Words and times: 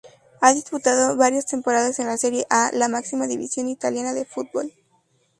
Ha 0.39 0.51
disputado 0.55 1.15
varias 1.15 1.45
temporadas 1.45 1.99
en 1.99 2.07
la 2.07 2.17
Serie 2.17 2.47
A, 2.49 2.71
la 2.73 2.87
máxima 2.87 3.27
división 3.27 3.67
italiana 3.69 4.13
de 4.15 4.25
fútbol. 4.25 4.73